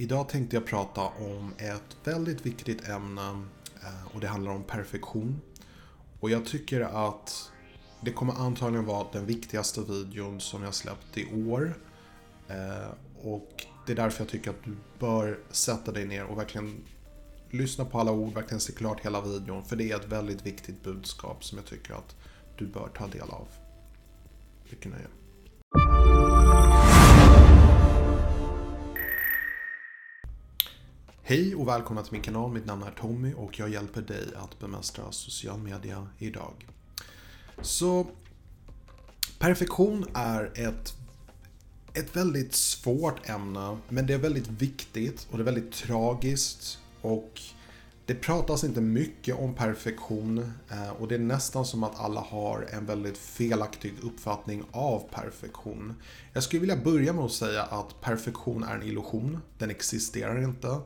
Idag 0.00 0.28
tänkte 0.28 0.56
jag 0.56 0.66
prata 0.66 1.00
om 1.00 1.52
ett 1.58 1.96
väldigt 2.04 2.46
viktigt 2.46 2.88
ämne 2.88 3.30
eh, 3.82 4.14
och 4.14 4.20
det 4.20 4.26
handlar 4.26 4.52
om 4.52 4.62
perfektion. 4.62 5.40
Och 6.20 6.30
jag 6.30 6.46
tycker 6.46 6.80
att 6.80 7.52
det 8.00 8.12
kommer 8.12 8.34
antagligen 8.34 8.86
vara 8.86 9.06
den 9.12 9.26
viktigaste 9.26 9.80
videon 9.80 10.40
som 10.40 10.62
jag 10.62 10.74
släppt 10.74 11.18
i 11.18 11.50
år. 11.50 11.74
Eh, 12.48 12.88
och 13.22 13.66
det 13.86 13.92
är 13.92 13.96
därför 13.96 14.20
jag 14.20 14.28
tycker 14.28 14.50
att 14.50 14.64
du 14.64 14.76
bör 14.98 15.38
sätta 15.50 15.92
dig 15.92 16.06
ner 16.06 16.24
och 16.24 16.38
verkligen 16.38 16.84
lyssna 17.50 17.84
på 17.84 18.00
alla 18.00 18.12
ord, 18.12 18.34
verkligen 18.34 18.60
se 18.60 18.72
klart 18.72 19.00
hela 19.00 19.20
videon. 19.20 19.64
För 19.64 19.76
det 19.76 19.90
är 19.90 19.96
ett 19.96 20.08
väldigt 20.08 20.46
viktigt 20.46 20.82
budskap 20.82 21.44
som 21.44 21.58
jag 21.58 21.66
tycker 21.66 21.94
att 21.94 22.16
du 22.58 22.66
bör 22.66 22.88
ta 22.88 23.06
del 23.06 23.30
av. 23.30 23.48
Mycket 24.70 24.92
nöje. 24.92 25.08
Hej 31.28 31.54
och 31.54 31.68
välkomna 31.68 32.02
till 32.02 32.12
min 32.12 32.22
kanal. 32.22 32.52
Mitt 32.52 32.66
namn 32.66 32.82
är 32.82 32.90
Tommy 32.90 33.34
och 33.34 33.58
jag 33.58 33.68
hjälper 33.68 34.02
dig 34.02 34.24
att 34.36 34.58
bemästra 34.58 35.12
social 35.12 35.58
media 35.58 36.06
idag. 36.18 36.66
Så 37.62 38.06
perfektion 39.38 40.06
är 40.14 40.52
ett, 40.54 40.94
ett 41.94 42.16
väldigt 42.16 42.54
svårt 42.54 43.28
ämne, 43.28 43.78
men 43.88 44.06
det 44.06 44.14
är 44.14 44.18
väldigt 44.18 44.48
viktigt 44.48 45.26
och 45.30 45.38
det 45.38 45.42
är 45.42 45.44
väldigt 45.44 45.72
tragiskt 45.72 46.78
och 47.00 47.40
det 48.06 48.14
pratas 48.14 48.64
inte 48.64 48.80
mycket 48.80 49.38
om 49.38 49.54
perfektion 49.54 50.52
eh, 50.70 50.90
och 50.90 51.08
det 51.08 51.14
är 51.14 51.18
nästan 51.18 51.64
som 51.64 51.84
att 51.84 52.00
alla 52.00 52.20
har 52.20 52.68
en 52.72 52.86
väldigt 52.86 53.18
felaktig 53.18 53.94
uppfattning 54.02 54.62
av 54.70 55.08
perfektion. 55.10 55.94
Jag 56.32 56.42
skulle 56.42 56.60
vilja 56.60 56.76
börja 56.76 57.12
med 57.12 57.24
att 57.24 57.32
säga 57.32 57.62
att 57.62 58.00
perfektion 58.00 58.62
är 58.62 58.74
en 58.74 58.82
illusion. 58.82 59.38
Den 59.58 59.70
existerar 59.70 60.42
inte. 60.42 60.80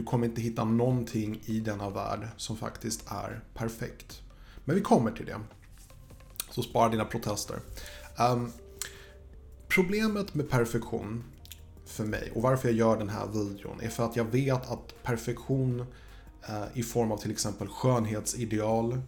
Du 0.00 0.04
kommer 0.04 0.26
inte 0.26 0.40
hitta 0.40 0.64
någonting 0.64 1.42
i 1.44 1.60
denna 1.60 1.90
värld 1.90 2.28
som 2.36 2.56
faktiskt 2.56 3.04
är 3.06 3.40
perfekt. 3.54 4.22
Men 4.64 4.76
vi 4.76 4.82
kommer 4.82 5.10
till 5.10 5.26
det. 5.26 5.40
Så 6.50 6.62
spara 6.62 6.88
dina 6.88 7.04
protester. 7.04 7.56
Um, 8.18 8.52
problemet 9.68 10.34
med 10.34 10.50
perfektion 10.50 11.24
för 11.86 12.04
mig 12.04 12.32
och 12.34 12.42
varför 12.42 12.68
jag 12.68 12.76
gör 12.76 12.98
den 12.98 13.08
här 13.08 13.26
videon 13.26 13.80
är 13.80 13.88
för 13.88 14.04
att 14.04 14.16
jag 14.16 14.24
vet 14.24 14.70
att 14.70 15.02
perfektion 15.02 15.80
uh, 15.80 16.64
i 16.74 16.82
form 16.82 17.12
av 17.12 17.16
till 17.16 17.30
exempel 17.30 17.68
skönhetsideal 17.68 19.00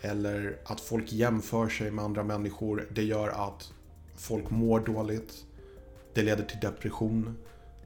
eller 0.00 0.58
att 0.64 0.80
folk 0.80 1.12
jämför 1.12 1.68
sig 1.68 1.90
med 1.90 2.04
andra 2.04 2.24
människor, 2.24 2.88
det 2.94 3.02
gör 3.02 3.28
att 3.28 3.72
folk 4.16 4.50
mår 4.50 4.80
dåligt. 4.80 5.44
Det 6.14 6.22
leder 6.22 6.44
till 6.44 6.60
depression. 6.60 7.36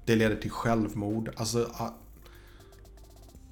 Det 0.04 0.16
leder 0.16 0.36
till 0.36 0.50
självmord. 0.50 1.30
Alltså, 1.36 1.70
ah, 1.72 1.90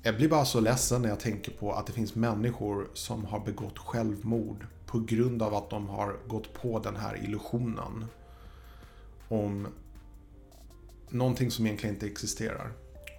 jag 0.03 0.17
blir 0.17 0.28
bara 0.28 0.45
så 0.45 0.61
ledsen 0.61 1.03
när 1.03 1.08
jag 1.08 1.20
tänker 1.20 1.53
på 1.53 1.72
att 1.72 1.86
det 1.86 1.92
finns 1.92 2.14
människor 2.14 2.91
som 2.95 3.25
har 3.25 3.41
begått 3.41 3.78
självmord 3.78 4.67
på 4.86 4.98
grund 4.98 5.42
av 5.42 5.55
att 5.55 5.70
de 5.70 5.89
har 5.89 6.17
gått 6.27 6.55
på 6.55 6.78
den 6.78 6.97
här 6.97 7.25
illusionen. 7.25 8.05
Om 9.28 9.69
någonting 11.09 11.50
som 11.50 11.67
egentligen 11.67 11.94
inte 11.94 12.06
existerar. 12.06 12.72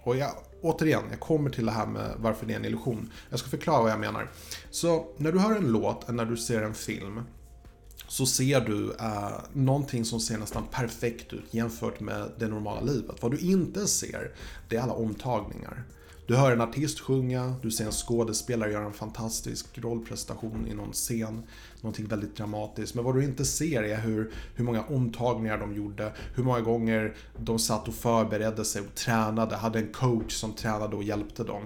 Och 0.04 0.16
jag, 0.16 0.30
återigen, 0.62 1.02
jag 1.10 1.20
kommer 1.20 1.50
till 1.50 1.66
det 1.66 1.72
här 1.72 1.86
med 1.86 2.14
varför 2.18 2.46
det 2.46 2.52
är 2.52 2.56
en 2.56 2.64
illusion. 2.64 3.12
Jag 3.30 3.38
ska 3.38 3.48
förklara 3.48 3.82
vad 3.82 3.90
jag 3.90 4.00
menar. 4.00 4.30
Så 4.70 5.06
när 5.16 5.32
du 5.32 5.38
hör 5.38 5.56
en 5.56 5.72
låt, 5.72 6.08
eller 6.08 6.24
när 6.24 6.30
du 6.30 6.36
ser 6.36 6.62
en 6.62 6.74
film, 6.74 7.20
så 8.08 8.26
ser 8.26 8.60
du 8.60 8.92
eh, 9.00 9.40
någonting 9.52 10.04
som 10.04 10.20
ser 10.20 10.38
nästan 10.38 10.66
perfekt 10.70 11.32
ut 11.32 11.54
jämfört 11.54 12.00
med 12.00 12.30
det 12.38 12.48
normala 12.48 12.80
livet. 12.80 13.22
Vad 13.22 13.30
du 13.30 13.38
inte 13.38 13.86
ser, 13.86 14.32
det 14.68 14.76
är 14.76 14.80
alla 14.80 14.92
omtagningar. 14.92 15.84
Du 16.26 16.36
hör 16.36 16.52
en 16.52 16.60
artist 16.60 17.00
sjunga, 17.00 17.54
du 17.62 17.70
ser 17.70 17.84
en 17.84 17.92
skådespelare 17.92 18.72
göra 18.72 18.84
en 18.84 18.92
fantastisk 18.92 19.78
rollprestation 19.78 20.68
i 20.68 20.74
någon 20.74 20.92
scen, 20.92 21.42
någonting 21.80 22.06
väldigt 22.06 22.36
dramatiskt. 22.36 22.94
Men 22.94 23.04
vad 23.04 23.14
du 23.14 23.24
inte 23.24 23.44
ser 23.44 23.82
är 23.82 23.96
hur, 23.96 24.32
hur 24.54 24.64
många 24.64 24.82
omtagningar 24.82 25.58
de 25.58 25.74
gjorde, 25.74 26.12
hur 26.34 26.44
många 26.44 26.60
gånger 26.60 27.16
de 27.38 27.58
satt 27.58 27.88
och 27.88 27.94
förberedde 27.94 28.64
sig 28.64 28.82
och 28.82 28.94
tränade, 28.94 29.56
hade 29.56 29.78
en 29.78 29.92
coach 29.92 30.32
som 30.32 30.52
tränade 30.52 30.96
och 30.96 31.02
hjälpte 31.02 31.44
dem. 31.44 31.62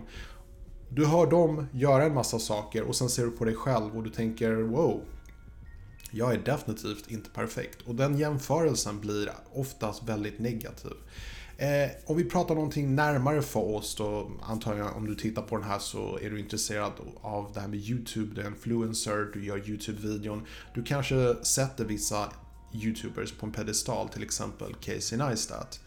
Du 0.90 1.06
hör 1.06 1.26
dem 1.30 1.66
göra 1.72 2.04
en 2.04 2.14
massa 2.14 2.38
saker 2.38 2.82
och 2.82 2.96
sen 2.96 3.08
ser 3.08 3.24
du 3.24 3.30
på 3.30 3.44
dig 3.44 3.54
själv 3.54 3.96
och 3.96 4.02
du 4.02 4.10
tänker 4.10 4.52
wow, 4.52 5.02
jag 6.10 6.34
är 6.34 6.38
definitivt 6.38 7.10
inte 7.10 7.30
perfekt. 7.30 7.82
Och 7.82 7.94
den 7.94 8.18
jämförelsen 8.18 9.00
blir 9.00 9.30
oftast 9.52 10.08
väldigt 10.08 10.38
negativ. 10.38 10.92
Eh, 11.60 11.90
om 12.06 12.16
vi 12.16 12.24
pratar 12.24 12.54
någonting 12.54 12.94
närmare 12.94 13.42
för 13.42 13.60
oss 13.60 13.94
då 13.94 14.30
antar 14.42 14.76
jag 14.76 14.96
om 14.96 15.06
du 15.06 15.14
tittar 15.14 15.42
på 15.42 15.56
den 15.56 15.64
här 15.64 15.78
så 15.78 16.18
är 16.18 16.30
du 16.30 16.40
intresserad 16.40 16.92
av 17.20 17.50
det 17.54 17.60
här 17.60 17.68
med 17.68 17.78
YouTube, 17.78 18.34
du 18.34 18.40
är 18.40 18.46
influencer, 18.46 19.30
du 19.32 19.44
gör 19.44 19.58
YouTube-videon. 19.58 20.46
Du 20.74 20.82
kanske 20.82 21.34
sätter 21.42 21.84
vissa 21.84 22.32
YouTubers 22.72 23.32
på 23.32 23.46
en 23.46 23.52
pedestal, 23.52 24.08
till 24.08 24.22
exempel 24.22 24.74
Casey 24.74 25.18
Neistat. 25.18 25.80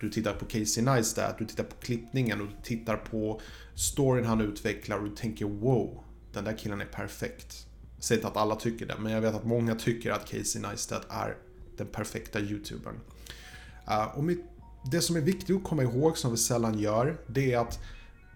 Du 0.00 0.10
tittar 0.10 0.34
på 0.34 0.44
Casey 0.44 0.84
Neistat, 0.84 1.38
du 1.38 1.44
tittar 1.44 1.64
på 1.64 1.76
klippningen 1.76 2.40
och 2.40 2.46
du 2.46 2.54
tittar 2.62 2.96
på 2.96 3.40
storyn 3.74 4.24
han 4.24 4.40
utvecklar 4.40 4.98
och 4.98 5.04
du 5.04 5.16
tänker 5.16 5.44
wow, 5.44 6.04
den 6.32 6.44
där 6.44 6.56
killen 6.58 6.80
är 6.80 6.86
perfekt. 6.86 7.66
Jag 7.96 8.04
säger 8.04 8.18
inte 8.18 8.28
att 8.28 8.36
alla 8.36 8.56
tycker 8.56 8.86
det, 8.86 8.94
men 8.98 9.12
jag 9.12 9.20
vet 9.20 9.34
att 9.34 9.44
många 9.44 9.74
tycker 9.74 10.10
att 10.10 10.30
Casey 10.30 10.62
Neistat 10.62 11.06
är 11.08 11.36
den 11.76 11.86
perfekta 11.86 12.40
YouTubern. 12.40 13.00
Uh, 13.88 14.18
och 14.18 14.24
mitt 14.24 14.53
det 14.90 15.00
som 15.00 15.16
är 15.16 15.20
viktigt 15.20 15.56
att 15.56 15.64
komma 15.64 15.82
ihåg, 15.82 16.18
som 16.18 16.30
vi 16.30 16.36
sällan 16.36 16.78
gör, 16.78 17.20
det 17.26 17.52
är 17.52 17.58
att 17.58 17.78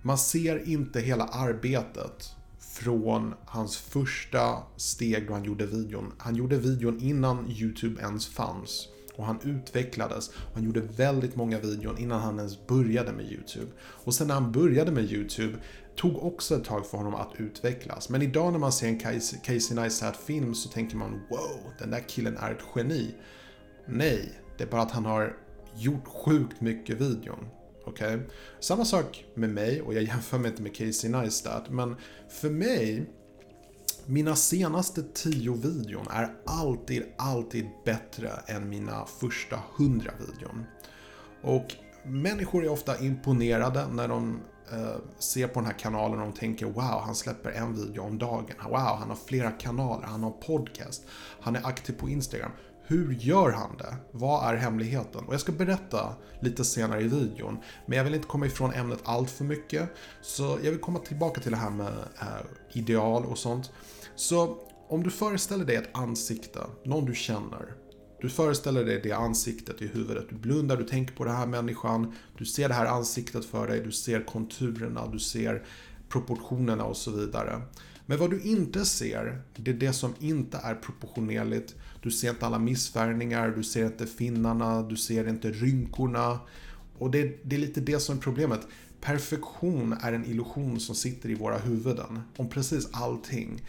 man 0.03 0.19
ser 0.19 0.69
inte 0.69 1.01
hela 1.01 1.25
arbetet 1.25 2.35
från 2.61 3.35
hans 3.45 3.77
första 3.77 4.63
steg 4.77 5.27
då 5.27 5.33
han 5.33 5.45
gjorde 5.45 5.67
videon. 5.67 6.13
Han 6.19 6.37
gjorde 6.37 6.57
videon 6.59 7.01
innan 7.01 7.51
YouTube 7.51 8.01
ens 8.01 8.27
fanns. 8.27 8.89
Och 9.17 9.25
han 9.25 9.39
utvecklades. 9.45 10.29
Och 10.29 10.55
han 10.55 10.65
gjorde 10.65 10.81
väldigt 10.81 11.37
många 11.37 11.59
videon 11.59 11.99
innan 11.99 12.21
han 12.21 12.39
ens 12.39 12.67
började 12.67 13.13
med 13.13 13.33
YouTube. 13.33 13.73
Och 13.81 14.15
sen 14.15 14.27
när 14.27 14.35
han 14.35 14.53
började 14.53 14.93
med 14.93 15.13
YouTube 15.13 15.59
tog 15.97 16.23
också 16.23 16.57
ett 16.57 16.65
tag 16.65 16.87
för 16.87 16.99
honom 16.99 17.15
att 17.15 17.33
utvecklas. 17.37 18.09
Men 18.09 18.23
idag 18.23 18.53
när 18.53 18.59
man 18.59 18.73
ser 18.73 18.89
en 18.89 18.99
Casey, 18.99 19.75
Neistat-film 19.75 20.55
så 20.55 20.69
tänker 20.69 20.97
man 20.97 21.13
wow, 21.31 21.73
den 21.79 21.91
där 21.91 22.09
killen 22.09 22.37
är 22.37 22.51
ett 22.51 22.65
geni. 22.77 23.15
Nej, 23.89 24.41
det 24.59 24.65
är 24.65 24.69
bara 24.69 24.83
att 24.83 24.91
han 24.91 25.05
har 25.05 25.37
gjort 25.79 26.09
sjukt 26.09 26.61
mycket 26.61 27.01
videon. 27.01 27.47
Okej? 27.85 28.15
Okay? 28.15 28.27
Samma 28.61 28.85
sak 28.85 29.25
med 29.35 29.51
mig 29.51 29.83
och 29.83 29.95
jag 29.95 30.03
jämför 30.13 30.39
mig 30.39 30.51
inte 30.51 30.63
med 30.63 30.77
Casey 30.77 31.11
Neistat 31.11 31.71
men 31.71 31.97
för 32.29 32.51
mig 32.51 33.07
mina 34.07 34.37
senaste 34.37 35.03
tio 35.03 35.53
videon 35.53 36.07
är 36.11 36.35
alltid, 36.47 37.03
alltid 37.19 37.69
bättre 37.85 38.31
än 38.47 38.69
mina 38.69 39.07
första 39.07 39.63
hundra 39.77 40.13
videon. 40.19 40.65
Och 41.43 41.75
människor 42.05 42.65
är 42.65 42.69
ofta 42.69 42.99
imponerade 42.99 43.87
när 43.89 44.09
de 44.09 44.41
eh, 44.73 44.97
ser 45.19 45.49
på 45.49 45.61
den 45.61 45.67
här 45.67 45.79
kanalen 45.79 46.21
och 46.21 46.27
de 46.27 46.33
tänker 46.33 46.67
wow, 46.67 47.03
han 47.05 47.15
släpper 47.15 47.51
en 47.51 47.75
video 47.75 48.03
om 48.03 48.19
dagen. 48.19 48.55
Wow, 48.65 48.97
han 48.99 49.09
har 49.09 49.19
flera 49.27 49.51
kanaler, 49.51 50.07
han 50.07 50.23
har 50.23 50.31
podcast, 50.31 51.05
han 51.41 51.57
är 51.57 51.67
aktiv 51.67 51.93
på 51.93 52.09
Instagram. 52.09 52.51
Hur 52.91 53.13
gör 53.13 53.53
han 53.53 53.77
det? 53.77 53.97
Vad 54.13 54.49
är 54.49 54.57
hemligheten? 54.57 55.25
Och 55.25 55.35
jag 55.35 55.41
ska 55.41 55.53
berätta 55.53 56.15
lite 56.41 56.65
senare 56.65 57.01
i 57.01 57.09
videon. 57.09 57.59
Men 57.87 57.99
jag 57.99 58.05
vill 58.05 58.15
inte 58.15 58.27
komma 58.27 58.47
ifrån 58.47 58.73
ämnet 58.73 58.99
allt 59.05 59.31
för 59.31 59.45
mycket. 59.45 59.91
Så 60.23 60.59
jag 60.63 60.71
vill 60.71 60.81
komma 60.81 60.99
tillbaka 60.99 61.41
till 61.41 61.51
det 61.51 61.57
här 61.57 61.71
med 61.71 61.93
eh, 62.21 62.27
ideal 62.73 63.25
och 63.25 63.39
sånt. 63.39 63.71
Så 64.17 64.59
om 64.89 65.03
du 65.03 65.11
föreställer 65.11 65.65
dig 65.65 65.77
ett 65.77 65.89
ansikte, 65.93 66.61
någon 66.85 67.05
du 67.05 67.15
känner. 67.15 67.75
Du 68.21 68.29
föreställer 68.29 68.85
dig 68.85 69.01
det 69.03 69.13
ansiktet 69.13 69.83
i 69.83 69.87
huvudet. 69.87 70.27
Du 70.31 70.37
blundar, 70.37 70.77
du 70.77 70.85
tänker 70.85 71.15
på 71.15 71.25
den 71.25 71.37
här 71.37 71.47
människan. 71.47 72.15
Du 72.39 72.45
ser 72.45 72.69
det 72.69 72.75
här 72.75 72.87
ansiktet 72.87 73.45
för 73.45 73.69
dig. 73.69 73.81
Du 73.81 73.93
ser 73.93 74.25
konturerna, 74.25 75.07
du 75.07 75.19
ser 75.19 75.67
proportionerna 76.09 76.85
och 76.85 76.97
så 76.97 77.11
vidare. 77.11 77.63
Men 78.11 78.19
vad 78.19 78.31
du 78.31 78.41
inte 78.41 78.85
ser, 78.85 79.43
det 79.57 79.71
är 79.71 79.75
det 79.75 79.93
som 79.93 80.15
inte 80.19 80.57
är 80.57 80.75
proportionerligt. 80.75 81.75
Du 82.03 82.11
ser 82.11 82.31
inte 82.31 82.47
alla 82.47 82.59
missfärgningar, 82.59 83.49
du 83.57 83.63
ser 83.63 83.87
inte 83.87 84.07
finnarna, 84.07 84.83
du 84.83 84.97
ser 84.97 85.29
inte 85.29 85.51
rynkorna. 85.51 86.41
Och 86.99 87.11
det, 87.11 87.39
det 87.43 87.57
är 87.57 87.61
lite 87.61 87.81
det 87.81 88.01
som 88.01 88.17
är 88.17 88.21
problemet. 88.21 88.61
Perfektion 89.01 89.93
är 90.01 90.13
en 90.13 90.25
illusion 90.25 90.81
som 90.81 90.95
sitter 90.95 91.29
i 91.29 91.35
våra 91.35 91.59
huvuden 91.59 92.21
om 92.37 92.49
precis 92.49 92.89
allting. 92.93 93.63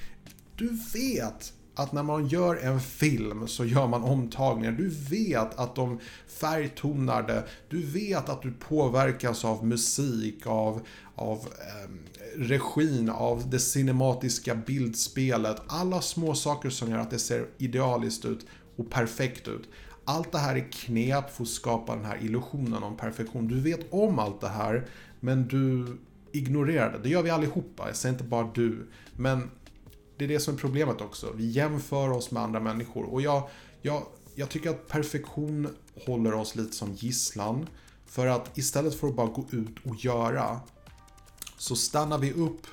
Du 0.55 0.69
vet 0.93 1.53
att 1.79 1.91
när 1.91 2.03
man 2.03 2.27
gör 2.27 2.55
en 2.55 2.79
film 2.79 3.47
så 3.47 3.65
gör 3.65 3.87
man 3.87 4.03
omtagningar. 4.03 4.71
Du 4.71 4.89
vet 4.89 5.59
att 5.59 5.75
de 5.75 5.99
färgtonar 6.27 7.23
det. 7.23 7.43
Du 7.69 7.81
vet 7.81 8.29
att 8.29 8.41
du 8.41 8.51
påverkas 8.51 9.45
av 9.45 9.65
musik, 9.65 10.47
av, 10.47 10.81
av 11.15 11.37
eh, 11.37 11.89
regin, 12.35 13.09
av 13.09 13.49
det 13.49 13.59
cinematiska 13.59 14.55
bildspelet. 14.55 15.61
Alla 15.67 16.01
små 16.01 16.35
saker 16.35 16.69
som 16.69 16.91
gör 16.91 16.97
att 16.97 17.11
det 17.11 17.19
ser 17.19 17.47
idealiskt 17.57 18.25
ut 18.25 18.45
och 18.75 18.89
perfekt 18.89 19.47
ut. 19.47 19.69
allt 20.05 20.31
det 20.31 20.37
här 20.37 20.55
är 20.55 20.71
knep 20.71 21.35
för 21.35 21.43
att 21.43 21.49
skapa 21.49 21.95
den 21.95 22.05
här 22.05 22.17
illusionen 22.21 22.83
om 22.83 22.97
perfektion. 22.97 23.47
Du 23.47 23.59
vet 23.59 23.93
om 23.93 24.19
allt 24.19 24.41
det 24.41 24.49
här, 24.49 24.87
men 25.19 25.47
du 25.47 25.97
ignorerar 26.31 26.91
det. 26.91 26.99
Det 27.03 27.09
gör 27.09 27.23
vi 27.23 27.29
allihopa, 27.29 27.87
jag 27.87 27.95
säger 27.95 28.13
inte 28.13 28.23
bara 28.23 28.51
du. 28.53 28.87
Men 29.15 29.49
det 30.19 30.25
är 30.25 30.29
det 30.29 30.39
som 30.39 30.53
är 30.53 30.57
problemet 30.57 31.01
också. 31.01 31.31
Vi 31.35 31.49
jämför 31.49 32.09
oss 32.09 32.31
med 32.31 32.43
andra 32.43 32.59
människor. 32.59 33.03
Och 33.03 33.21
jag, 33.21 33.49
jag, 33.81 34.05
jag 34.35 34.49
tycker 34.49 34.69
att 34.69 34.87
perfektion 34.87 35.75
håller 36.05 36.33
oss 36.33 36.55
lite 36.55 36.75
som 36.75 36.93
gisslan. 36.93 37.67
För 38.05 38.27
att 38.27 38.57
istället 38.57 38.95
för 38.95 39.07
att 39.07 39.15
bara 39.15 39.27
gå 39.27 39.45
ut 39.51 39.75
och 39.85 39.95
göra, 39.95 40.59
så 41.57 41.75
stannar 41.75 42.17
vi 42.17 42.33
upp 42.33 42.67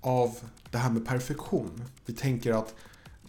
av 0.00 0.38
det 0.70 0.78
här 0.78 0.90
med 0.90 1.06
perfektion. 1.06 1.84
Vi 2.06 2.14
tänker 2.14 2.52
att 2.52 2.74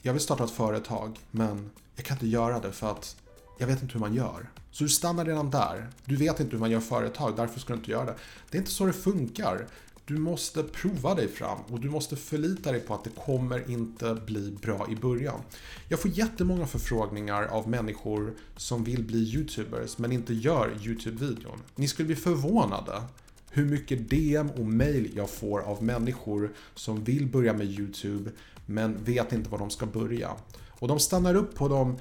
jag 0.02 0.14
vill 0.14 0.22
starta 0.22 0.44
ett 0.44 0.52
företag, 0.52 1.20
men 1.32 1.70
jag 1.96 2.06
kan 2.06 2.16
inte 2.16 2.28
göra 2.28 2.60
det 2.60 2.72
för 2.72 2.92
att 2.92 3.16
jag 3.58 3.68
vet 3.68 3.82
inte 3.82 3.94
hur 3.94 4.00
man 4.00 4.14
gör. 4.14 4.50
Så 4.72 4.84
du 4.84 4.90
stannar 4.90 5.26
redan 5.26 5.50
där. 5.50 5.90
Du 6.06 6.16
vet 6.16 6.40
inte 6.40 6.52
hur 6.52 6.60
man 6.60 6.72
gör 6.72 6.80
företag, 6.80 7.36
därför 7.36 7.60
ska 7.60 7.74
du 7.74 7.80
inte 7.80 7.92
göra 7.92 8.06
det. 8.06 8.16
Det 8.50 8.58
är 8.58 8.60
inte 8.60 8.72
så 8.72 8.86
det 8.86 8.94
funkar. 8.94 9.68
Du 10.10 10.18
måste 10.18 10.64
prova 10.64 11.16
dig 11.16 11.28
fram 11.28 11.58
och 11.70 11.80
du 11.80 11.90
måste 11.90 12.16
förlita 12.16 12.72
dig 12.72 12.82
på 12.82 12.94
att 12.94 13.04
det 13.04 13.10
kommer 13.10 13.72
inte 13.72 14.18
bli 14.26 14.52
bra 14.62 14.88
i 14.90 14.96
början. 14.96 15.42
Jag 15.88 16.00
får 16.00 16.12
jättemånga 16.12 16.68
förfrågningar 16.68 17.44
av 17.44 17.70
människor 17.70 18.34
som 18.56 18.84
vill 18.84 19.04
bli 19.04 19.18
YouTubers 19.18 19.98
men 19.98 20.12
inte 20.12 20.34
gör 20.34 20.72
YouTube-videon. 20.82 21.62
Ni 21.76 21.88
skulle 21.88 22.06
bli 22.06 22.16
förvånade 22.16 23.04
hur 23.50 23.66
mycket 23.66 24.10
DM 24.10 24.50
och 24.50 24.66
mail 24.66 25.12
jag 25.16 25.30
får 25.30 25.60
av 25.60 25.84
människor 25.84 26.52
som 26.76 27.04
vill 27.04 27.28
börja 27.28 27.54
med 27.54 27.68
YouTube 27.68 28.32
men 28.66 29.04
vet 29.04 29.34
inte 29.34 29.50
var 29.50 29.58
de 29.58 29.70
ska 29.70 29.86
börja. 29.86 30.32
Och 30.70 30.88
de 30.88 31.00
stannar 31.00 31.36
upp 31.36 31.56
på 31.56 31.68
de 31.68 31.98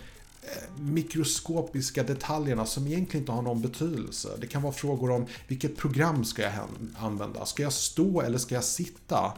mikroskopiska 0.78 2.02
detaljerna 2.02 2.66
som 2.66 2.86
egentligen 2.86 3.22
inte 3.22 3.32
har 3.32 3.42
någon 3.42 3.62
betydelse. 3.62 4.28
Det 4.40 4.46
kan 4.46 4.62
vara 4.62 4.72
frågor 4.72 5.10
om 5.10 5.26
vilket 5.48 5.76
program 5.76 6.24
ska 6.24 6.42
jag 6.42 6.52
använda? 6.98 7.46
Ska 7.46 7.62
jag 7.62 7.72
stå 7.72 8.20
eller 8.20 8.38
ska 8.38 8.54
jag 8.54 8.64
sitta? 8.64 9.32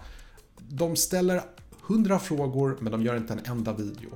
De 0.59 0.97
ställer 0.97 1.43
hundra 1.81 2.19
frågor 2.19 2.79
men 2.81 2.93
de 2.93 3.03
gör 3.03 3.17
inte 3.17 3.33
en 3.33 3.45
enda 3.45 3.73
video. 3.73 4.11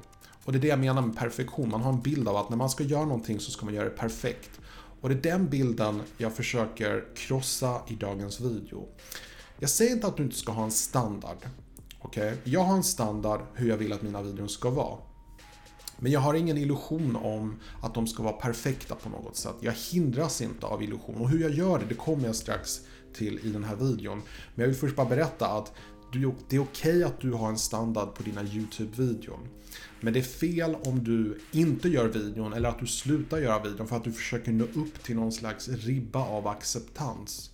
Och 0.45 0.53
det 0.53 0.59
är 0.59 0.61
det 0.61 0.69
jag 0.69 0.79
menar 0.79 1.03
med 1.03 1.17
perfektion. 1.17 1.71
Man 1.71 1.83
har 1.83 1.93
en 1.93 2.01
bild 2.01 2.29
av 2.29 2.37
att 2.37 2.51
när 2.51 2.57
man 2.57 2.71
ska 2.71 2.85
göra 2.85 3.05
någonting 3.05 3.41
så 3.41 3.51
ska 3.51 3.65
man 3.65 3.75
göra 3.75 3.85
det 3.85 3.97
perfekt. 3.97 4.51
Och 5.01 5.09
det 5.09 5.15
är 5.15 5.23
den 5.23 5.49
bilden 5.49 6.03
jag 6.19 6.33
försöker 6.33 7.05
krossa 7.17 7.81
i 7.89 7.95
dagens 7.95 8.41
video. 8.41 8.89
Jag 9.59 9.71
säger 9.71 9.93
inte 9.93 10.07
att 10.07 10.17
du 10.17 10.23
inte 10.23 10.37
ska 10.37 10.53
ha 10.53 10.65
en 10.65 10.71
standard. 10.71 11.37
Okej? 12.01 12.33
Okay? 12.33 12.53
Jag 12.53 12.61
har 12.61 12.75
en 12.75 12.85
standard 12.85 13.41
hur 13.55 13.69
jag 13.69 13.77
vill 13.77 13.93
att 13.93 14.03
mina 14.03 14.23
videor 14.23 14.47
ska 14.47 14.71
vara. 14.71 14.99
Men 15.99 16.13
jag 16.13 16.21
har 16.21 16.35
ingen 16.35 16.59
illusion 16.59 17.17
om 17.17 17.57
att 17.83 17.95
de 17.95 18.07
ska 18.07 18.23
vara 18.23 18.33
perfekta 18.33 18.95
på 18.95 19.09
något 19.09 19.37
sätt. 19.37 19.55
Jag 19.61 19.73
hindras 19.73 20.43
inte 20.43 20.67
av 20.67 20.83
illusion. 20.83 21.17
Och 21.17 21.29
hur 21.29 21.41
jag 21.41 21.55
gör 21.55 21.79
det, 21.79 21.85
det 21.89 21.95
kommer 21.95 22.27
jag 22.27 22.37
strax 22.37 22.81
till 23.15 23.41
i 23.43 23.49
den 23.49 23.65
här 23.65 23.77
videon. 23.77 24.23
Men 24.55 24.63
jag 24.63 24.67
vill 24.67 24.77
först 24.77 24.97
bara 24.97 25.09
berätta 25.09 25.47
att 25.47 25.73
det 26.13 26.19
är 26.23 26.27
okej 26.27 26.61
okay 26.61 27.03
att 27.03 27.21
du 27.21 27.33
har 27.33 27.49
en 27.49 27.59
standard 27.59 28.15
på 28.15 28.23
dina 28.23 28.43
YouTube-videon. 28.43 29.49
Men 30.01 30.13
det 30.13 30.19
är 30.19 30.23
fel 30.23 30.77
om 30.85 31.05
du 31.05 31.41
inte 31.53 31.89
gör 31.89 32.09
videon 32.09 32.53
eller 32.53 32.69
att 32.69 32.79
du 32.79 32.87
slutar 32.87 33.39
göra 33.39 33.63
videon 33.63 33.89
för 33.89 33.97
att 33.97 34.05
du 34.05 34.13
försöker 34.13 34.53
nå 34.53 34.65
upp 34.65 35.03
till 35.03 35.17
någon 35.17 35.33
slags 35.33 35.69
ribba 35.69 36.25
av 36.25 36.47
acceptans. 36.47 37.51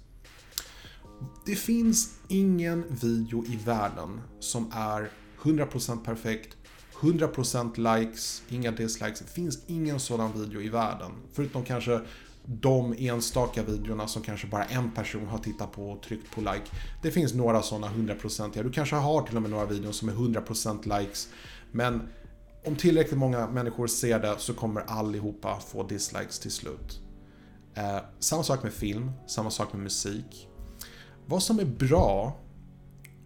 Det 1.47 1.55
finns 1.55 2.19
ingen 2.29 2.85
video 3.01 3.45
i 3.47 3.59
världen 3.65 4.21
som 4.41 4.71
är 4.73 5.11
100% 5.43 6.05
perfekt, 6.05 6.57
100% 7.01 8.01
likes, 8.01 8.43
inga 8.49 8.71
dislikes. 8.71 9.19
Det 9.19 9.31
finns 9.31 9.59
ingen 9.67 10.01
sådan 10.01 10.33
video 10.41 10.61
i 10.61 10.69
världen. 10.69 11.11
Förutom 11.33 11.65
kanske 11.65 12.01
de 12.45 12.95
enstaka 12.99 13.63
videorna 13.63 14.07
som 14.07 14.23
kanske 14.23 14.47
bara 14.47 14.65
en 14.65 14.91
person 14.91 15.27
har 15.27 15.39
tittat 15.39 15.73
på 15.73 15.91
och 15.91 16.03
tryckt 16.03 16.35
på 16.35 16.41
like. 16.41 16.65
Det 17.03 17.11
finns 17.11 17.35
några 17.35 17.63
sådana 17.63 17.87
100%iga. 17.87 18.63
Du 18.63 18.71
kanske 18.71 18.97
har 18.97 19.23
till 19.23 19.37
och 19.37 19.43
med 19.43 19.51
några 19.51 19.67
videor 19.67 19.93
som 19.93 20.09
är 20.09 20.13
100% 20.13 21.01
likes. 21.01 21.29
Men 21.73 22.09
om 22.65 22.77
tillräckligt 22.77 23.19
många 23.19 23.47
människor 23.47 23.87
ser 23.87 24.21
det 24.21 24.35
så 24.39 24.55
kommer 24.55 24.81
allihopa 24.81 25.61
få 25.61 25.83
dislikes 25.83 26.39
till 26.39 26.53
slut. 26.53 27.01
Eh, 27.75 27.99
samma 28.19 28.43
sak 28.43 28.63
med 28.63 28.73
film, 28.73 29.13
samma 29.27 29.51
sak 29.51 29.73
med 29.73 29.83
musik. 29.83 30.49
Vad 31.27 31.43
som 31.43 31.59
är 31.59 31.65
bra 31.65 32.37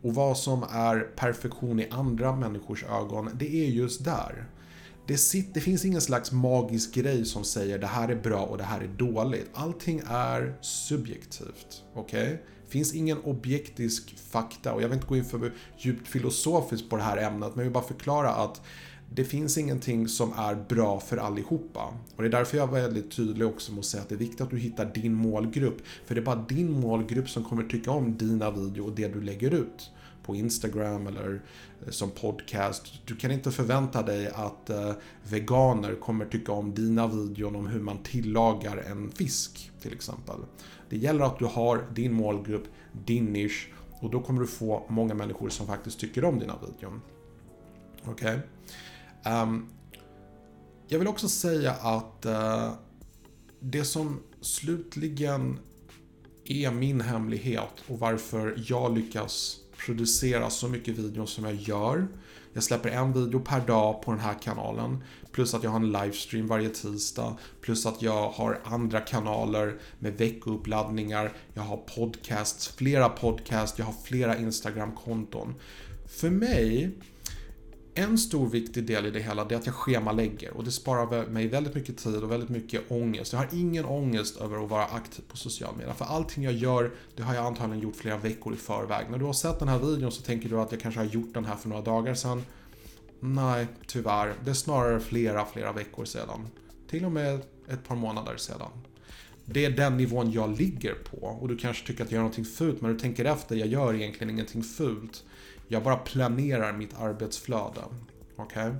och 0.05 0.15
vad 0.15 0.39
som 0.39 0.63
är 0.63 1.01
perfektion 1.17 1.81
i 1.81 1.89
andra 1.91 2.37
människors 2.37 2.85
ögon, 2.85 3.31
det 3.35 3.67
är 3.67 3.69
just 3.69 4.05
där. 4.05 4.47
Det, 5.07 5.19
sitter, 5.19 5.55
det, 5.55 5.61
finns 5.61 5.85
ingen 5.85 6.01
slags 6.01 6.33
magisk 6.33 6.95
grej 6.95 7.25
som 7.25 7.45
säger 7.45 7.79
det 7.79 7.87
här 7.87 8.09
är 8.09 8.23
bra 8.23 8.43
och 8.43 8.59
det 8.59 8.65
här 8.65 8.81
är 8.81 8.89
dåligt. 8.89 9.51
Allting 9.55 10.03
är 10.07 10.59
subjektivt. 10.61 11.83
Okej? 11.95 12.25
Okay? 12.25 12.39
finns 12.75 12.95
ingen 12.95 13.19
objektisk 13.19 14.19
fakta 14.19 14.73
och 14.73 14.83
jag 14.83 14.89
vill 14.89 14.97
inte 14.97 15.07
gå 15.07 15.17
in 15.17 15.25
för 15.25 15.53
djupt 15.79 16.09
filosofiskt 16.09 16.91
på 16.91 16.97
det 16.97 17.03
här 17.03 17.17
ämnet 17.17 17.49
men 17.55 17.59
jag 17.59 17.65
vill 17.65 17.73
bara 17.73 17.85
förklara 17.85 18.31
att 18.31 18.63
det 19.11 19.25
finns 19.25 19.59
ingenting 19.59 20.09
som 20.09 20.33
är 20.33 20.55
bra 20.55 21.01
för 21.01 21.17
allihopa. 21.17 21.95
Och 22.17 22.23
det 22.23 22.29
är 22.29 22.33
därför 22.33 22.57
jag 22.57 22.67
var 22.67 22.81
väldigt 22.81 23.11
tydlig 23.11 23.49
också 23.49 23.73
med 23.73 23.79
att 23.79 23.85
säga 23.85 24.03
att 24.03 24.09
det 24.09 24.15
är 24.15 24.19
viktigt 24.19 24.41
att 24.41 24.51
du 24.51 24.59
hittar 24.59 24.85
din 24.95 25.15
målgrupp. 25.15 25.77
För 26.07 26.15
det 26.15 26.21
är 26.21 26.25
bara 26.25 26.45
din 26.49 26.81
målgrupp 26.81 27.29
som 27.29 27.45
kommer 27.45 27.63
tycka 27.63 27.91
om 27.91 28.17
dina 28.17 28.51
videor 28.51 28.87
och 28.87 28.95
det 28.95 29.09
du 29.09 29.21
lägger 29.21 29.51
ut. 29.51 29.91
På 30.23 30.35
Instagram 30.35 31.07
eller 31.07 31.43
eh, 31.87 31.91
som 31.91 32.11
podcast. 32.11 32.93
Du 33.05 33.17
kan 33.17 33.31
inte 33.31 33.51
förvänta 33.51 34.03
dig 34.03 34.31
att 34.35 34.71
eh, 34.71 34.93
veganer 35.23 35.95
kommer 35.95 36.25
tycka 36.25 36.53
om 36.53 36.75
dina 36.75 37.07
videor 37.07 37.57
om 37.57 37.67
hur 37.67 37.81
man 37.81 37.99
tillagar 37.99 38.77
en 38.77 39.11
fisk 39.11 39.71
till 39.83 39.93
exempel. 39.93 40.37
Det 40.91 40.97
gäller 40.97 41.25
att 41.25 41.39
du 41.39 41.45
har 41.45 41.87
din 41.95 42.13
målgrupp, 42.13 42.65
din 43.07 43.25
nisch 43.25 43.73
och 44.01 44.11
då 44.11 44.21
kommer 44.21 44.41
du 44.41 44.47
få 44.47 44.83
många 44.89 45.15
människor 45.15 45.49
som 45.49 45.67
faktiskt 45.67 46.01
tycker 46.01 46.25
om 46.25 46.39
dina 46.39 46.55
videor. 46.67 47.01
Okej? 48.05 48.13
Okay? 48.13 48.54
Um, 49.27 49.69
jag 50.89 50.99
vill 50.99 51.09
också 51.09 51.29
säga 51.29 51.73
att 51.73 52.27
uh, 52.27 52.73
det 53.61 53.85
som 53.85 54.21
slutligen 54.41 55.59
är 56.45 56.71
min 56.71 57.01
hemlighet 57.01 57.85
och 57.89 57.99
varför 57.99 58.55
jag 58.67 58.99
lyckas 58.99 59.61
producera 59.87 60.51
så 60.51 60.69
mycket 60.69 60.99
videor 60.99 61.27
som 61.27 61.45
jag 61.45 61.55
gör. 61.55 62.09
Jag 62.53 62.63
släpper 62.63 62.89
en 62.89 63.13
video 63.13 63.41
per 63.41 63.61
dag 63.61 64.03
på 64.03 64.11
den 64.11 64.21
här 64.21 64.35
kanalen. 64.43 65.05
Plus 65.33 65.55
att 65.55 65.63
jag 65.63 65.71
har 65.71 65.81
en 65.81 65.93
livestream 65.93 66.47
varje 66.47 66.69
tisdag. 66.69 67.37
Plus 67.61 67.87
att 67.87 68.03
jag 68.03 68.31
har 68.31 68.61
andra 68.65 69.01
kanaler 69.01 69.79
med 69.99 70.19
veckouppladdningar. 70.19 71.33
Jag 71.55 71.63
har 71.63 71.77
podcasts, 71.77 72.69
flera 72.69 73.09
podcasts, 73.09 73.79
jag 73.79 73.87
har 73.87 73.95
flera 74.05 74.39
Instagram-konton. 74.39 75.55
För 76.07 76.31
mig 76.31 76.91
en 77.95 78.19
stor 78.19 78.49
viktig 78.49 78.85
del 78.85 79.07
i 79.07 79.11
det 79.11 79.21
hela 79.21 79.43
är 79.43 79.55
att 79.55 79.67
jag 79.67 79.75
schemalägger 79.75 80.57
och 80.57 80.65
det 80.65 80.71
sparar 80.71 81.27
mig 81.27 81.49
väldigt 81.49 81.75
mycket 81.75 81.97
tid 81.97 82.17
och 82.17 82.31
väldigt 82.31 82.49
mycket 82.49 82.91
ångest. 82.91 83.33
Jag 83.33 83.41
har 83.41 83.49
ingen 83.53 83.85
ångest 83.85 84.37
över 84.37 84.65
att 84.65 84.71
vara 84.71 84.85
aktiv 84.85 85.25
på 85.29 85.37
social 85.37 85.77
media. 85.77 85.95
För 85.95 86.05
allting 86.05 86.45
jag 86.45 86.53
gör, 86.53 86.91
det 87.17 87.23
har 87.23 87.35
jag 87.35 87.47
antagligen 87.47 87.83
gjort 87.83 87.97
flera 87.97 88.17
veckor 88.17 88.55
i 88.55 88.57
förväg. 88.57 89.07
När 89.11 89.19
du 89.19 89.25
har 89.25 89.33
sett 89.33 89.59
den 89.59 89.69
här 89.69 89.79
videon 89.79 90.13
så 90.13 90.23
tänker 90.23 90.49
du 90.49 90.61
att 90.61 90.73
jag 90.73 90.81
kanske 90.81 91.01
har 91.01 91.07
gjort 91.07 91.35
den 91.35 91.45
här 91.45 91.57
för 91.57 91.69
några 91.69 91.83
dagar 91.83 92.15
sedan. 92.15 92.43
Nej, 93.21 93.67
tyvärr. 93.87 94.35
Det 94.45 94.51
är 94.51 94.55
snarare 94.55 95.01
flera, 95.01 95.45
flera 95.45 95.73
veckor 95.73 96.05
sedan. 96.05 96.49
Till 96.91 97.05
och 97.05 97.13
med 97.13 97.41
ett 97.69 97.85
par 97.89 97.97
månader 97.97 98.37
sedan. 98.37 98.71
Det 99.45 99.65
är 99.65 99.71
den 99.71 99.97
nivån 99.97 100.33
jag 100.33 100.59
ligger 100.59 100.95
på 100.95 101.17
och 101.17 101.49
du 101.49 101.57
kanske 101.57 101.87
tycker 101.87 102.05
att 102.05 102.11
jag 102.11 102.17
gör 102.17 102.23
någonting 102.23 102.45
fult 102.45 102.81
men 102.81 102.93
du 102.93 102.99
tänker 102.99 103.25
efter, 103.25 103.57
jag 103.57 103.69
gör 103.69 103.95
egentligen 103.95 104.31
ingenting 104.31 104.63
fult. 104.63 105.25
Jag 105.69 105.83
bara 105.83 105.97
planerar 105.97 106.73
mitt 106.73 106.95
arbetsflöde. 106.95 107.81
Okay? 108.37 108.75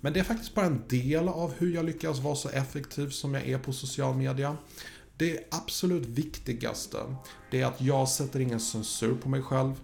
Men 0.00 0.12
det 0.12 0.20
är 0.20 0.24
faktiskt 0.24 0.54
bara 0.54 0.66
en 0.66 0.82
del 0.88 1.28
av 1.28 1.54
hur 1.58 1.74
jag 1.74 1.84
lyckas 1.84 2.18
vara 2.18 2.34
så 2.34 2.48
effektiv 2.48 3.08
som 3.08 3.34
jag 3.34 3.48
är 3.48 3.58
på 3.58 3.72
social 3.72 4.14
media. 4.14 4.56
Det 5.16 5.54
absolut 5.54 6.06
viktigaste, 6.06 6.98
det 7.50 7.60
är 7.60 7.66
att 7.66 7.80
jag 7.80 8.08
sätter 8.08 8.40
ingen 8.40 8.60
censur 8.60 9.14
på 9.14 9.28
mig 9.28 9.42
själv. 9.42 9.80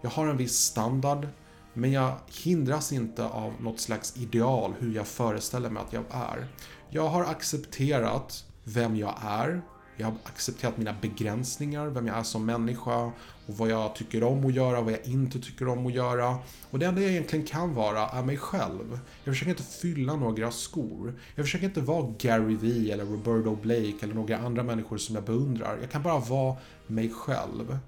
Jag 0.00 0.10
har 0.10 0.26
en 0.26 0.36
viss 0.36 0.56
standard, 0.58 1.28
men 1.74 1.92
jag 1.92 2.16
hindras 2.42 2.92
inte 2.92 3.24
av 3.24 3.52
något 3.60 3.80
slags 3.80 4.16
ideal 4.16 4.74
hur 4.78 4.94
jag 4.94 5.06
föreställer 5.06 5.70
mig 5.70 5.82
att 5.82 5.92
jag 5.92 6.04
är. 6.10 6.46
Jag 6.90 7.08
har 7.08 7.24
accepterat 7.24 8.44
vem 8.64 8.96
jag 8.96 9.14
är 9.22 9.62
jag 9.96 10.06
har 10.06 10.16
accepterat 10.24 10.76
mina 10.76 10.94
begränsningar, 11.00 11.86
vem 11.86 12.06
jag 12.06 12.18
är 12.18 12.22
som 12.22 12.46
människa 12.46 13.12
och 13.46 13.56
vad 13.56 13.68
jag 13.70 13.94
tycker 13.94 14.22
om 14.22 14.46
att 14.46 14.54
göra, 14.54 14.80
vad 14.80 14.92
jag 14.92 15.06
inte 15.06 15.40
tycker 15.40 15.68
om 15.68 15.86
att 15.86 15.92
göra. 15.92 16.38
Och 16.70 16.78
det 16.78 16.86
enda 16.86 17.00
jag 17.00 17.10
egentligen 17.10 17.46
kan 17.46 17.74
vara 17.74 18.08
är 18.08 18.22
mig 18.22 18.36
själv. 18.36 18.98
Jag 19.24 19.34
försöker 19.34 19.50
inte 19.50 19.62
fylla 19.62 20.16
några 20.16 20.50
skor. 20.50 21.14
Jag 21.34 21.44
försöker 21.44 21.66
inte 21.66 21.80
vara 21.80 22.14
Gary 22.18 22.56
Vee 22.56 22.92
eller 22.92 23.04
Roberto 23.04 23.56
Blake 23.62 23.96
eller 24.00 24.14
några 24.14 24.38
andra 24.38 24.62
människor 24.62 24.98
som 24.98 25.14
jag 25.14 25.24
beundrar. 25.24 25.78
Jag 25.80 25.90
kan 25.90 26.02
bara 26.02 26.18
vara 26.18 26.56
mig 26.86 27.10
själv. 27.10 27.78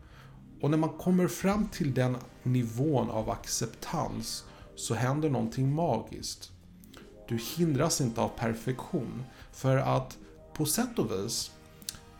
Och 0.60 0.70
när 0.70 0.78
man 0.78 0.90
kommer 0.90 1.28
fram 1.28 1.68
till 1.68 1.94
den 1.94 2.16
nivån 2.42 3.10
av 3.10 3.30
acceptans 3.30 4.44
så 4.76 4.94
händer 4.94 5.30
någonting 5.30 5.74
magiskt. 5.74 6.50
du 7.28 7.38
hindras 7.56 8.00
inte 8.00 8.20
av 8.20 8.28
perfektion. 8.28 9.24
För 9.52 9.76
att 9.76 10.18
på 10.54 10.66
sätt 10.66 10.98
och 10.98 11.10
vis, 11.12 11.50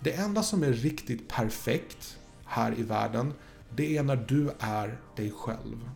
det 0.00 0.12
enda 0.12 0.42
som 0.42 0.62
är 0.62 0.72
riktigt 0.72 1.28
perfekt 1.28 2.18
här 2.46 2.78
i 2.78 2.82
världen, 2.82 3.32
det 3.70 3.96
är 3.96 4.02
när 4.02 4.16
du 4.16 4.50
är 4.58 4.98
dig 5.16 5.30
själv. 5.30 5.90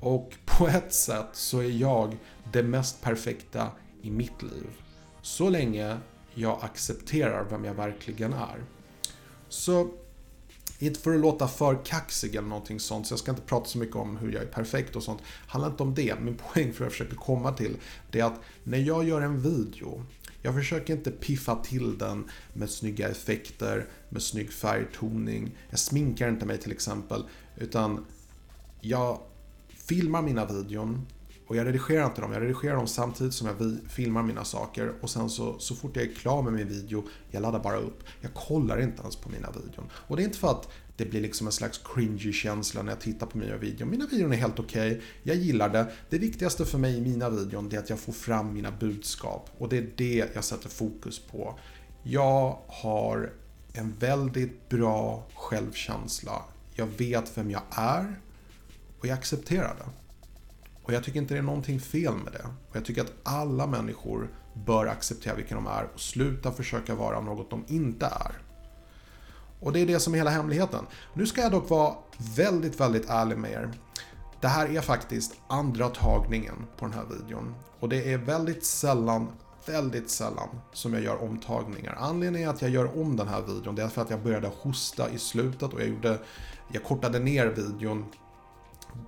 Och 0.00 0.34
på 0.44 0.68
ett 0.68 0.94
sätt 0.94 1.28
så 1.32 1.58
är 1.58 1.70
jag 1.70 2.16
det 2.52 2.62
mest 2.62 3.02
perfekta 3.02 3.70
i 4.02 4.10
mitt 4.10 4.42
liv. 4.42 4.66
Så 5.22 5.50
länge 5.50 5.96
jag 6.34 6.58
accepterar 6.62 7.44
vem 7.50 7.64
jag 7.64 7.74
verkligen 7.74 8.32
är. 8.32 8.64
Så 9.48 9.90
inte 10.78 11.00
för 11.00 11.14
att 11.14 11.20
låta 11.20 11.48
för 11.48 11.84
kaxig 11.84 12.34
eller 12.34 12.48
någonting 12.48 12.80
sånt, 12.80 13.06
så 13.06 13.12
jag 13.12 13.18
ska 13.18 13.30
inte 13.30 13.42
prata 13.42 13.66
så 13.66 13.78
mycket 13.78 13.96
om 13.96 14.16
hur 14.16 14.32
jag 14.32 14.42
är 14.42 14.46
perfekt 14.46 14.96
och 14.96 15.02
sånt. 15.02 15.20
Det 15.20 15.50
handlar 15.52 15.70
inte 15.70 15.82
om 15.82 15.94
det. 15.94 16.20
Min 16.20 16.36
poäng 16.36 16.72
för 16.72 16.84
jag 16.84 16.92
försöker 16.92 17.16
komma 17.16 17.52
till, 17.52 17.76
det 18.10 18.20
är 18.20 18.24
att 18.24 18.40
när 18.64 18.78
jag 18.78 19.04
gör 19.04 19.20
en 19.20 19.40
video, 19.40 20.04
jag 20.42 20.54
försöker 20.54 20.92
inte 20.92 21.10
piffa 21.10 21.56
till 21.56 21.98
den 21.98 22.30
med 22.52 22.70
snygga 22.70 23.08
effekter, 23.08 23.86
med 24.08 24.22
snygg 24.22 24.52
färgtoning. 24.52 25.56
Jag 25.70 25.78
sminkar 25.78 26.28
inte 26.28 26.46
mig 26.46 26.58
till 26.58 26.72
exempel, 26.72 27.24
utan 27.56 28.04
jag 28.80 29.20
filmar 29.68 30.22
mina 30.22 30.46
videon 30.46 31.06
och 31.46 31.56
jag 31.56 31.66
redigerar 31.66 32.06
inte 32.06 32.20
dem, 32.20 32.32
jag 32.32 32.42
redigerar 32.42 32.76
dem 32.76 32.86
samtidigt 32.86 33.34
som 33.34 33.46
jag 33.46 33.76
filmar 33.88 34.22
mina 34.22 34.44
saker 34.44 34.92
och 35.00 35.10
sen 35.10 35.30
så, 35.30 35.58
så 35.58 35.74
fort 35.74 35.96
jag 35.96 36.04
är 36.04 36.14
klar 36.14 36.42
med 36.42 36.52
min 36.52 36.68
video, 36.68 37.04
jag 37.30 37.42
laddar 37.42 37.58
bara 37.58 37.76
upp. 37.76 38.02
Jag 38.20 38.34
kollar 38.34 38.80
inte 38.80 39.02
ens 39.02 39.16
på 39.16 39.28
mina 39.28 39.50
videon. 39.50 39.84
Och 39.92 40.16
det 40.16 40.22
är 40.22 40.24
inte 40.24 40.38
för 40.38 40.50
att 40.50 40.68
det 40.96 41.04
blir 41.04 41.20
liksom 41.20 41.46
en 41.46 41.52
slags 41.52 41.80
cringy 41.94 42.32
känsla 42.32 42.82
när 42.82 42.92
jag 42.92 43.00
tittar 43.00 43.26
på 43.26 43.38
mina 43.38 43.56
videor. 43.56 43.86
Mina 43.86 44.06
videor 44.06 44.32
är 44.32 44.36
helt 44.36 44.58
okej, 44.58 44.92
okay. 44.92 45.02
jag 45.22 45.36
gillar 45.36 45.68
det. 45.68 45.92
Det 46.10 46.18
viktigaste 46.18 46.64
för 46.64 46.78
mig 46.78 46.96
i 46.96 47.00
mina 47.00 47.30
videon 47.30 47.72
är 47.72 47.78
att 47.78 47.90
jag 47.90 47.98
får 47.98 48.12
fram 48.12 48.54
mina 48.54 48.70
budskap 48.70 49.50
och 49.58 49.68
det 49.68 49.78
är 49.78 49.90
det 49.96 50.30
jag 50.34 50.44
sätter 50.44 50.68
fokus 50.68 51.18
på. 51.18 51.58
Jag 52.02 52.58
har 52.66 53.32
en 53.72 53.94
väldigt 53.98 54.68
bra 54.68 55.26
självkänsla. 55.34 56.42
Jag 56.74 56.86
vet 56.86 57.38
vem 57.38 57.50
jag 57.50 57.62
är 57.70 58.20
och 59.00 59.06
jag 59.06 59.14
accepterar 59.18 59.74
det. 59.78 60.01
Och 60.82 60.92
jag 60.92 61.04
tycker 61.04 61.18
inte 61.18 61.34
det 61.34 61.38
är 61.38 61.42
någonting 61.42 61.80
fel 61.80 62.14
med 62.14 62.32
det. 62.32 62.46
Och 62.70 62.76
jag 62.76 62.84
tycker 62.84 63.02
att 63.02 63.12
alla 63.22 63.66
människor 63.66 64.28
bör 64.54 64.86
acceptera 64.86 65.34
vilka 65.34 65.54
de 65.54 65.66
är 65.66 65.88
och 65.94 66.00
sluta 66.00 66.52
försöka 66.52 66.94
vara 66.94 67.20
något 67.20 67.50
de 67.50 67.64
inte 67.68 68.06
är. 68.06 68.32
Och 69.60 69.72
det 69.72 69.80
är 69.80 69.86
det 69.86 70.00
som 70.00 70.12
är 70.12 70.18
hela 70.18 70.30
hemligheten. 70.30 70.86
Nu 71.14 71.26
ska 71.26 71.40
jag 71.40 71.52
dock 71.52 71.70
vara 71.70 71.94
väldigt, 72.36 72.80
väldigt 72.80 73.10
ärlig 73.10 73.38
med 73.38 73.50
er. 73.50 73.72
Det 74.40 74.48
här 74.48 74.76
är 74.76 74.80
faktiskt 74.80 75.40
andra 75.48 75.88
tagningen 75.88 76.66
på 76.76 76.84
den 76.84 76.94
här 76.94 77.04
videon. 77.04 77.54
Och 77.80 77.88
det 77.88 78.12
är 78.12 78.18
väldigt 78.18 78.64
sällan, 78.64 79.28
väldigt 79.66 80.10
sällan 80.10 80.48
som 80.72 80.92
jag 80.92 81.02
gör 81.02 81.22
omtagningar. 81.22 81.96
Anledningen 82.00 82.50
att 82.50 82.62
jag 82.62 82.70
gör 82.70 83.00
om 83.00 83.16
den 83.16 83.28
här 83.28 83.42
videon 83.42 83.74
det 83.74 83.82
är 83.82 83.88
för 83.88 84.02
att 84.02 84.10
jag 84.10 84.22
började 84.22 84.50
hosta 84.60 85.10
i 85.10 85.18
slutet 85.18 85.72
och 85.72 85.80
jag 85.80 85.88
gjorde 85.88 86.18
jag 86.72 86.84
kortade 86.84 87.18
ner 87.18 87.46
videon 87.46 88.06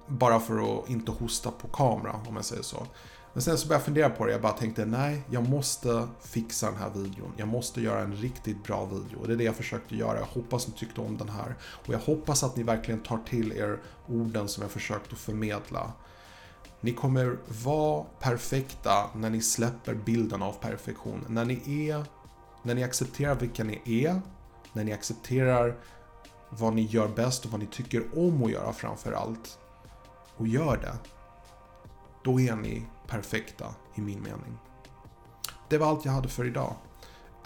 bara 0.06 0.40
för 0.40 0.78
att 0.78 0.90
inte 0.90 1.12
hosta 1.12 1.50
på 1.50 1.68
kamera, 1.68 2.20
om 2.28 2.36
jag 2.36 2.44
säger 2.44 2.62
så. 2.62 2.86
Men 3.34 3.42
sen 3.42 3.58
så 3.58 3.68
började 3.68 3.80
jag 3.80 3.84
fundera 3.84 4.10
på 4.10 4.26
det, 4.26 4.32
jag 4.32 4.40
bara 4.40 4.52
tänkte 4.52 4.84
nej, 4.84 5.22
jag 5.30 5.48
måste 5.48 6.08
fixa 6.20 6.70
den 6.70 6.76
här 6.80 6.90
videon. 6.90 7.32
Jag 7.36 7.48
måste 7.48 7.80
göra 7.80 8.00
en 8.00 8.14
riktigt 8.14 8.64
bra 8.64 8.84
video. 8.84 9.18
Och 9.20 9.26
det 9.26 9.32
är 9.32 9.36
det 9.36 9.44
jag 9.44 9.56
försökte 9.56 9.96
göra. 9.96 10.18
Jag 10.18 10.26
hoppas 10.26 10.68
ni 10.68 10.74
tyckte 10.74 11.00
om 11.00 11.16
den 11.16 11.28
här. 11.28 11.54
Och 11.62 11.94
jag 11.94 11.98
hoppas 11.98 12.42
att 12.42 12.56
ni 12.56 12.62
verkligen 12.62 13.00
tar 13.00 13.18
till 13.18 13.52
er 13.52 13.78
orden 14.08 14.48
som 14.48 14.62
jag 14.62 14.70
försökt 14.70 15.12
att 15.12 15.18
förmedla. 15.18 15.92
Ni 16.80 16.92
kommer 16.92 17.38
vara 17.64 18.04
perfekta 18.20 19.10
när 19.14 19.30
ni 19.30 19.42
släpper 19.42 19.94
bilden 19.94 20.42
av 20.42 20.52
perfektion. 20.52 21.24
När 21.28 21.44
ni 21.44 21.88
är, 21.88 22.04
när 22.62 22.74
ni 22.74 22.82
accepterar 22.82 23.34
vilka 23.34 23.64
ni 23.64 24.04
är, 24.04 24.20
när 24.72 24.84
ni 24.84 24.92
accepterar 24.92 25.76
vad 26.48 26.74
ni 26.74 26.82
gör 26.82 27.08
bäst 27.08 27.44
och 27.44 27.50
vad 27.50 27.60
ni 27.60 27.66
tycker 27.66 28.18
om 28.18 28.44
att 28.44 28.50
göra 28.50 28.72
framför 28.72 29.12
allt 29.12 29.58
och 30.36 30.48
gör 30.48 30.76
det, 30.76 30.98
då 32.24 32.40
är 32.40 32.56
ni 32.56 32.86
perfekta 33.06 33.74
i 33.94 34.00
min 34.00 34.22
mening. 34.22 34.58
Det 35.68 35.78
var 35.78 35.86
allt 35.86 36.04
jag 36.04 36.12
hade 36.12 36.28
för 36.28 36.44
idag. 36.44 36.76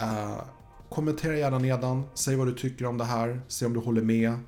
Uh, 0.01 0.43
kommentera 0.89 1.37
gärna 1.37 1.59
nedan, 1.59 2.03
säg 2.13 2.35
vad 2.35 2.47
du 2.47 2.53
tycker 2.53 2.85
om 2.85 2.97
det 2.97 3.03
här, 3.03 3.41
se 3.47 3.65
om 3.65 3.73
du 3.73 3.79
håller 3.79 4.01
med. 4.01 4.39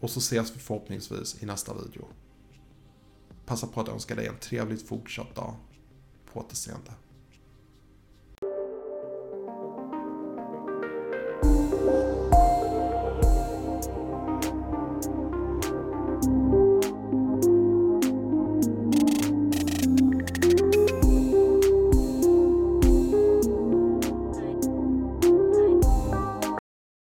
Och 0.00 0.10
så 0.10 0.18
ses 0.18 0.56
vi 0.56 0.58
förhoppningsvis 0.58 1.42
i 1.42 1.46
nästa 1.46 1.74
video. 1.74 2.04
Passa 3.46 3.66
på 3.66 3.80
att 3.80 3.88
önska 3.88 4.14
dig 4.14 4.26
en 4.26 4.38
trevligt 4.38 4.88
fortsatt 4.88 5.34
dag. 5.34 5.54
På 6.32 6.40
återseende. 6.40 6.92